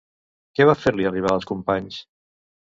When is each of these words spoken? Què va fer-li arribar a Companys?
Què 0.59 0.65
va 0.69 0.75
fer-li 0.85 1.05
arribar 1.09 1.35
a 1.35 1.45
Companys? 1.53 2.01